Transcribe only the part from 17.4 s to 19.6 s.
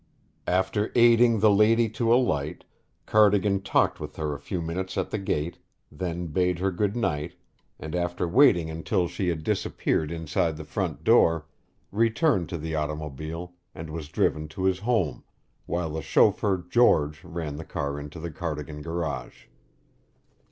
the car into the Cardigan garage.